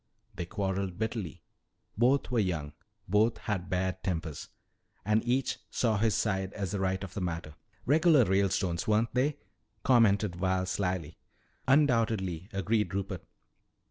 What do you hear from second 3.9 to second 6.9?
tempers, and each saw his side as the